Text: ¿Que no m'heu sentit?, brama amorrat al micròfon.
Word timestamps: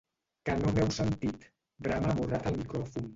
¿Que 0.47 0.53
no 0.61 0.71
m'heu 0.77 0.89
sentit?, 0.95 1.45
brama 1.89 2.11
amorrat 2.15 2.49
al 2.53 2.59
micròfon. 2.63 3.09